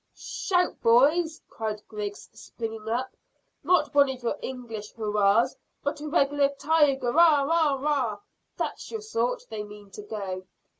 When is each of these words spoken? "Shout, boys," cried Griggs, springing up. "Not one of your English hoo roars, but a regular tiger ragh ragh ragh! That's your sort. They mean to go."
"Shout, 0.15 0.81
boys," 0.81 1.39
cried 1.47 1.87
Griggs, 1.87 2.27
springing 2.33 2.89
up. 2.89 3.11
"Not 3.63 3.93
one 3.93 4.09
of 4.09 4.23
your 4.23 4.35
English 4.41 4.93
hoo 4.93 5.11
roars, 5.11 5.55
but 5.83 6.01
a 6.01 6.07
regular 6.07 6.49
tiger 6.57 7.11
ragh 7.13 7.47
ragh 7.47 7.79
ragh! 7.81 8.19
That's 8.57 8.89
your 8.89 9.01
sort. 9.01 9.45
They 9.51 9.61
mean 9.61 9.91
to 9.91 10.01
go." 10.01 10.47